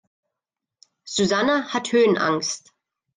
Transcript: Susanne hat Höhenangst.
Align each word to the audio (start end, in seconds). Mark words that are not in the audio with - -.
Susanne 1.03 1.71
hat 1.73 1.91
Höhenangst. 1.93 2.73